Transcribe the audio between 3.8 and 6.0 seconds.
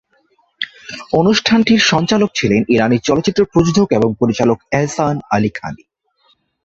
এবং পরিচালক এহসান আলিখানি।